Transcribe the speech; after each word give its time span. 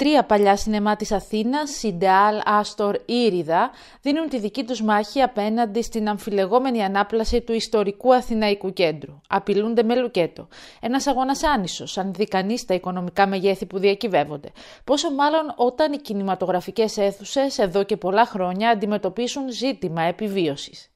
Τρία 0.00 0.24
παλιά 0.24 0.56
σινεμά 0.56 0.96
της 0.96 1.12
Αθήνας, 1.12 1.70
Σιντεάλ, 1.70 2.40
Άστορ, 2.44 2.96
Ήριδα, 3.06 3.70
δίνουν 4.02 4.28
τη 4.28 4.38
δική 4.38 4.64
τους 4.64 4.82
μάχη 4.82 5.22
απέναντι 5.22 5.82
στην 5.82 6.08
αμφιλεγόμενη 6.08 6.84
ανάπλαση 6.84 7.40
του 7.40 7.52
ιστορικού 7.52 8.14
Αθηναϊκού 8.14 8.72
κέντρου. 8.72 9.20
Απειλούνται 9.28 9.82
με 9.82 9.96
λουκέτο. 9.96 10.48
Ένας 10.80 11.06
αγώνας 11.06 11.42
άνισος, 11.42 11.98
αν 11.98 12.12
δει 12.12 12.24
κανείς 12.24 12.64
τα 12.64 12.74
οικονομικά 12.74 13.26
μεγέθη 13.26 13.66
που 13.66 13.78
διακυβεύονται. 13.78 14.48
Πόσο 14.84 15.10
μάλλον 15.10 15.54
όταν 15.56 15.92
οι 15.92 15.98
κινηματογραφικές 15.98 16.96
αίθουσες 16.96 17.58
εδώ 17.58 17.82
και 17.82 17.96
πολλά 17.96 18.26
χρόνια 18.26 18.70
αντιμετωπίσουν 18.70 19.50
ζήτημα 19.52 20.02
επιβίωσης. 20.02 20.90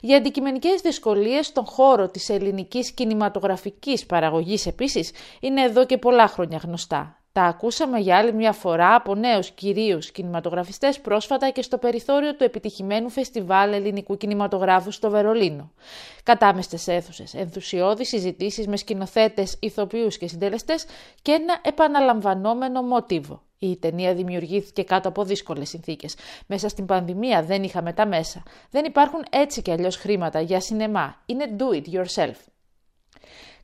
Για 0.00 0.16
αντικειμενικές 0.16 0.80
δυσκολίες 0.80 1.46
στον 1.46 1.64
χώρο 1.64 2.08
της 2.08 2.28
ελληνικής 2.28 2.92
κινηματογραφικής 2.92 4.06
παραγωγής 4.06 4.66
επίσης 4.66 5.10
είναι 5.40 5.62
εδώ 5.62 5.86
και 5.86 5.98
πολλά 5.98 6.26
χρόνια 6.28 6.60
γνωστά. 6.64 7.12
Τα 7.38 7.44
ακούσαμε 7.44 7.98
για 7.98 8.16
άλλη 8.16 8.32
μια 8.32 8.52
φορά 8.52 8.94
από 8.94 9.14
νέους 9.14 9.50
κυρίου 9.50 9.98
κινηματογραφιστές 9.98 11.00
πρόσφατα 11.00 11.50
και 11.50 11.62
στο 11.62 11.78
περιθώριο 11.78 12.34
του 12.34 12.44
επιτυχημένου 12.44 13.08
φεστιβάλ 13.08 13.72
ελληνικού 13.72 14.16
κινηματογράφου 14.16 14.90
στο 14.90 15.10
Βερολίνο. 15.10 15.72
Κατάμεστε 16.22 16.78
αίθουσες, 16.86 17.34
ενθουσιώδεις 17.34 18.08
συζητήσεις 18.08 18.66
με 18.66 18.76
σκηνοθέτες, 18.76 19.56
ηθοποιούς 19.60 20.18
και 20.18 20.28
συντελεστές 20.28 20.86
και 21.22 21.32
ένα 21.32 21.60
επαναλαμβανόμενο 21.62 22.82
μοτίβο. 22.82 23.42
Η 23.58 23.76
ταινία 23.76 24.14
δημιουργήθηκε 24.14 24.82
κάτω 24.82 25.08
από 25.08 25.24
δύσκολες 25.24 25.68
συνθήκες. 25.68 26.16
Μέσα 26.46 26.68
στην 26.68 26.86
πανδημία 26.86 27.42
δεν 27.42 27.62
είχαμε 27.62 27.92
τα 27.92 28.06
μέσα. 28.06 28.42
Δεν 28.70 28.84
υπάρχουν 28.84 29.24
έτσι 29.30 29.62
κι 29.62 29.70
αλλιώς 29.70 29.96
χρήματα 29.96 30.40
για 30.40 30.60
σινεμά. 30.60 31.22
Είναι 31.26 31.56
do 31.58 31.74
it 31.74 31.94
yourself. 31.94 32.36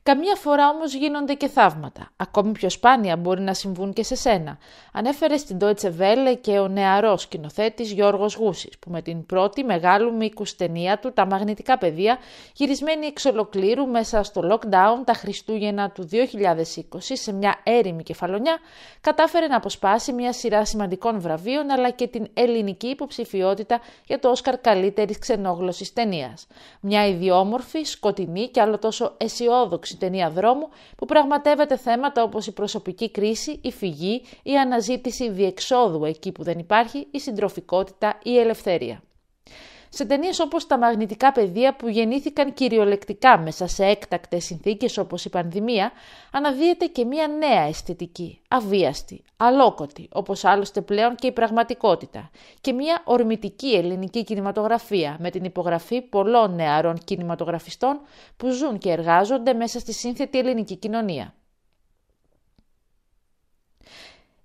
Καμία 0.09 0.35
φορά 0.35 0.69
όμως 0.69 0.93
γίνονται 0.93 1.33
και 1.33 1.47
θαύματα. 1.47 2.11
Ακόμη 2.15 2.51
πιο 2.51 2.69
σπάνια 2.69 3.15
μπορεί 3.17 3.41
να 3.41 3.53
συμβούν 3.53 3.93
και 3.93 4.03
σε 4.03 4.15
σένα. 4.15 4.57
Ανέφερες 4.93 5.39
στην 5.39 5.57
Deutsche 5.61 5.91
Welle 5.99 6.37
και 6.41 6.59
ο 6.59 6.67
νεαρός 6.67 7.21
σκηνοθέτης 7.21 7.91
Γιώργος 7.91 8.35
Γούσης, 8.35 8.79
που 8.79 8.91
με 8.91 9.01
την 9.01 9.25
πρώτη 9.25 9.63
μεγάλου 9.63 10.15
μήκους 10.15 10.55
ταινία 10.55 10.99
του 10.99 11.13
«Τα 11.13 11.25
μαγνητικά 11.25 11.77
πεδία», 11.77 12.17
γυρισμένη 12.53 13.05
εξ 13.05 13.25
ολοκλήρου 13.25 13.87
μέσα 13.87 14.23
στο 14.23 14.41
lockdown 14.51 15.03
τα 15.05 15.13
Χριστούγεννα 15.13 15.89
του 15.91 16.09
2020 16.11 16.17
σε 16.99 17.33
μια 17.33 17.59
έρημη 17.63 18.03
κεφαλονιά, 18.03 18.57
κατάφερε 19.01 19.47
να 19.47 19.55
αποσπάσει 19.55 20.13
μια 20.13 20.33
σειρά 20.33 20.65
σημαντικών 20.65 21.19
βραβείων 21.19 21.69
αλλά 21.69 21.89
και 21.89 22.07
την 22.07 22.27
ελληνική 22.33 22.87
υποψηφιότητα 22.87 23.79
για 24.05 24.19
το 24.19 24.29
Όσκαρ 24.29 24.57
καλύτερης 24.57 25.19
ξενόγλωσης 25.19 25.93
ταινίας. 25.93 26.47
Μια 26.79 27.07
ιδιόμορφη, 27.07 27.83
σκοτεινή 27.83 28.47
και 28.47 28.61
άλλο 28.61 28.77
τόσο 28.79 29.13
αισιόδοξη 29.17 29.93
ταινία 29.97 30.29
δρόμου 30.29 30.69
που 30.97 31.05
πραγματεύεται 31.05 31.77
θέματα 31.77 32.23
όπως 32.23 32.47
η 32.47 32.51
προσωπική 32.51 33.11
κρίση, 33.11 33.59
η 33.61 33.71
φυγή, 33.71 34.21
η 34.43 34.57
αναζήτηση 34.57 35.29
διεξόδου 35.29 36.05
εκεί 36.05 36.31
που 36.31 36.43
δεν 36.43 36.59
υπάρχει, 36.59 37.07
η 37.11 37.19
συντροφικότητα, 37.19 38.19
η 38.23 38.39
ελευθερία 38.39 39.01
σε 39.95 40.05
ταινίες 40.05 40.39
όπως 40.39 40.67
τα 40.67 40.77
μαγνητικά 40.77 41.31
πεδία 41.31 41.75
που 41.75 41.87
γεννήθηκαν 41.87 42.53
κυριολεκτικά 42.53 43.37
μέσα 43.37 43.67
σε 43.67 43.85
έκτακτες 43.85 44.45
συνθήκες 44.45 44.97
όπως 44.97 45.25
η 45.25 45.29
πανδημία, 45.29 45.91
αναδύεται 46.31 46.85
και 46.85 47.05
μια 47.05 47.27
νέα 47.27 47.61
αισθητική, 47.61 48.41
αβίαστη, 48.47 49.23
αλόκοτη, 49.37 50.07
όπως 50.11 50.45
άλλωστε 50.45 50.81
πλέον 50.81 51.15
και 51.15 51.27
η 51.27 51.31
πραγματικότητα, 51.31 52.29
και 52.61 52.73
μια 52.73 53.01
ορμητική 53.05 53.73
ελληνική 53.75 54.23
κινηματογραφία 54.23 55.17
με 55.19 55.29
την 55.29 55.43
υπογραφή 55.43 56.01
πολλών 56.01 56.55
νεαρών 56.55 56.97
κινηματογραφιστών 56.97 57.99
που 58.37 58.49
ζουν 58.49 58.77
και 58.77 58.91
εργάζονται 58.91 59.53
μέσα 59.53 59.79
στη 59.79 59.93
σύνθετη 59.93 60.37
ελληνική 60.37 60.75
κοινωνία. 60.75 61.33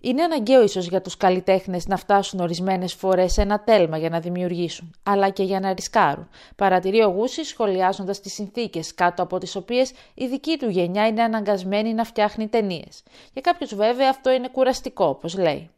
Είναι 0.00 0.22
αναγκαίο 0.22 0.62
ίσως 0.62 0.86
για 0.86 1.00
τους 1.00 1.16
καλλιτέχνες 1.16 1.86
να 1.86 1.96
φτάσουν 1.96 2.40
ορισμένες 2.40 2.94
φορές 2.94 3.32
σε 3.32 3.42
ένα 3.42 3.60
τέλμα 3.60 3.98
για 3.98 4.08
να 4.08 4.20
δημιουργήσουν, 4.20 4.94
αλλά 5.02 5.30
και 5.30 5.42
για 5.42 5.60
να 5.60 5.74
ρισκάρουν. 5.74 6.28
Παρατηρεί 6.56 7.02
ο 7.02 7.08
Γούσης 7.08 7.48
σχολιάζοντας 7.48 8.20
τις 8.20 8.32
συνθήκες 8.32 8.94
κάτω 8.94 9.22
από 9.22 9.38
τις 9.38 9.56
οποίες 9.56 9.92
η 10.14 10.26
δική 10.26 10.58
του 10.58 10.68
γενιά 10.68 11.06
είναι 11.06 11.22
αναγκασμένη 11.22 11.94
να 11.94 12.04
φτιάχνει 12.04 12.48
ταινίες. 12.48 13.02
Για 13.32 13.42
κάποιους 13.42 13.74
βέβαια 13.74 14.10
αυτό 14.10 14.30
είναι 14.30 14.48
κουραστικό, 14.48 15.06
όπως 15.06 15.34
λέει 15.38 15.70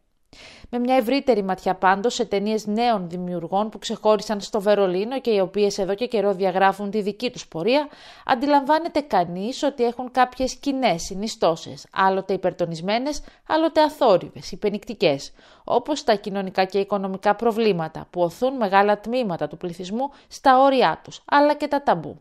με 0.74 0.78
μια 0.78 0.96
ευρύτερη 0.96 1.42
ματιά 1.42 1.74
πάντως 1.74 2.14
σε 2.14 2.24
ταινίες 2.24 2.66
νέων 2.66 3.08
δημιουργών 3.08 3.68
που 3.68 3.78
ξεχώρισαν 3.78 4.40
στο 4.40 4.60
Βερολίνο 4.60 5.20
και 5.20 5.30
οι 5.30 5.38
οποίες 5.38 5.78
εδώ 5.78 5.94
και 5.94 6.06
καιρό 6.06 6.34
διαγράφουν 6.34 6.90
τη 6.90 7.02
δική 7.02 7.30
τους 7.30 7.48
πορεία, 7.48 7.88
αντιλαμβάνεται 8.24 9.00
κανείς 9.00 9.62
ότι 9.62 9.84
έχουν 9.84 10.10
κάποιες 10.10 10.54
κοινέ 10.54 10.98
συνιστώσεις, 10.98 11.86
άλλοτε 11.92 12.32
υπερτονισμένες, 12.32 13.22
άλλοτε 13.46 13.82
αθόρυβες, 13.82 14.52
υπενικτικές, 14.52 15.32
όπως 15.64 16.04
τα 16.04 16.14
κοινωνικά 16.14 16.64
και 16.64 16.78
οικονομικά 16.78 17.34
προβλήματα 17.34 18.06
που 18.10 18.20
οθούν 18.22 18.56
μεγάλα 18.56 19.00
τμήματα 19.00 19.48
του 19.48 19.56
πληθυσμού 19.56 20.10
στα 20.28 20.62
όρια 20.62 21.00
τους, 21.04 21.22
αλλά 21.24 21.54
και 21.54 21.68
τα 21.68 21.82
ταμπού. 21.82 22.20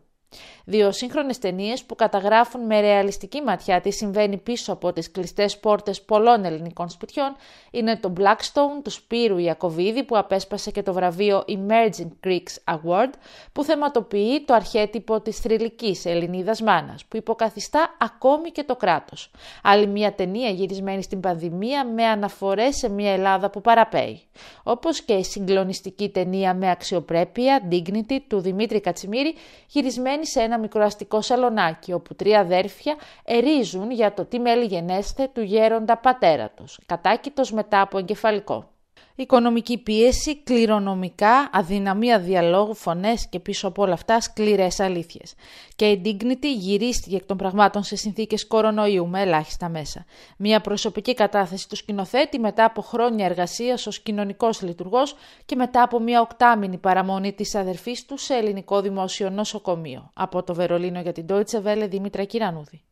Δύο 0.64 0.92
σύγχρονες 0.92 1.38
ταινίες 1.38 1.82
που 1.84 1.94
καταγράφουν 1.94 2.66
με 2.66 2.80
ρεαλιστική 2.80 3.42
ματιά 3.42 3.80
τι 3.80 3.90
συμβαίνει 3.90 4.36
πίσω 4.36 4.72
από 4.72 4.92
τις 4.92 5.10
κλειστές 5.10 5.58
πόρτες 5.58 6.02
πολλών 6.02 6.44
ελληνικών 6.44 6.88
σπιτιών 6.88 7.36
είναι 7.70 7.96
το 7.96 8.12
Blackstone 8.18 8.82
του 8.82 8.90
Σπύρου 8.90 9.38
Ιακωβίδη 9.38 10.02
που 10.02 10.16
απέσπασε 10.18 10.70
και 10.70 10.82
το 10.82 10.92
βραβείο 10.92 11.44
Emerging 11.48 12.26
Greeks 12.26 12.74
Award 12.74 13.10
που 13.52 13.64
θεματοποιεί 13.64 14.44
το 14.44 14.54
αρχέτυπο 14.54 15.20
της 15.20 15.38
θρηλυκής 15.38 16.04
Ελληνίδας 16.04 16.60
μάνας 16.62 17.04
που 17.04 17.16
υποκαθιστά 17.16 17.96
ακόμη 17.98 18.50
και 18.50 18.62
το 18.62 18.76
κράτος. 18.76 19.30
Άλλη 19.62 19.86
μια 19.86 20.12
ταινία 20.12 20.48
γυρισμένη 20.48 21.02
στην 21.02 21.20
πανδημία 21.20 21.84
με 21.84 22.04
αναφορές 22.04 22.76
σε 22.76 22.88
μια 22.88 23.12
Ελλάδα 23.12 23.50
που 23.50 23.60
παραπέει. 23.60 24.20
Όπως 24.62 25.02
και 25.02 25.12
η 25.12 25.24
συγκλονιστική 25.24 26.08
ταινία 26.08 26.54
με 26.54 26.70
αξιοπρέπεια 26.70 27.68
Dignity 27.70 28.18
του 28.28 28.40
Δημήτρη 28.40 28.80
Κατσιμίρη 28.80 29.34
γυρισμένη 29.66 30.21
σε 30.26 30.40
ένα 30.40 30.58
μικροαστικό 30.58 31.20
σαλονάκι, 31.20 31.92
όπου 31.92 32.14
τρία 32.14 32.40
αδέρφια 32.40 32.96
ερίζουν 33.24 33.90
για 33.90 34.14
το 34.14 34.24
τι 34.24 34.38
μέλη 34.38 34.64
γενέστε 34.64 35.28
του 35.32 35.40
γέροντα 35.42 35.96
πατέρα 35.96 36.50
τους, 36.50 36.78
κατάκητος 36.86 37.52
μετά 37.52 37.80
από 37.80 37.98
εγκεφαλικό. 37.98 38.71
Οικονομική 39.14 39.78
πίεση, 39.78 40.42
κληρονομικά, 40.42 41.50
αδυναμία 41.52 42.18
διαλόγου, 42.18 42.74
φωνές 42.74 43.28
και 43.28 43.40
πίσω 43.40 43.68
από 43.68 43.82
όλα 43.82 43.92
αυτά 43.92 44.20
σκληρές 44.20 44.80
αλήθειες. 44.80 45.34
Και 45.76 45.88
η 45.88 46.02
Dignity 46.04 46.46
γυρίστηκε 46.56 47.16
εκ 47.16 47.24
των 47.24 47.36
πραγμάτων 47.36 47.82
σε 47.82 47.96
συνθήκες 47.96 48.46
κορονοϊού 48.46 49.06
με 49.08 49.20
ελάχιστα 49.20 49.68
μέσα. 49.68 50.04
Μια 50.36 50.60
προσωπική 50.60 51.14
κατάθεση 51.14 51.68
του 51.68 51.76
σκηνοθέτη 51.76 52.38
μετά 52.38 52.64
από 52.64 52.82
χρόνια 52.82 53.26
εργασίας 53.26 53.86
ως 53.86 54.00
κοινωνικός 54.00 54.62
λειτουργός 54.62 55.14
και 55.46 55.56
μετά 55.56 55.82
από 55.82 56.00
μια 56.00 56.20
οκτάμινη 56.20 56.78
παραμονή 56.78 57.32
της 57.32 57.54
αδερφής 57.54 58.04
του 58.04 58.16
σε 58.16 58.34
ελληνικό 58.34 58.80
δημόσιο 58.80 59.30
νοσοκομείο. 59.30 60.10
Από 60.14 60.42
το 60.42 60.54
Βερολίνο 60.54 61.00
για 61.00 61.12
την 61.12 61.26
Deutsche 61.28 61.62
Welle 61.64 61.86
Δήμητρα 61.88 62.24
Κυρανούδη. 62.24 62.82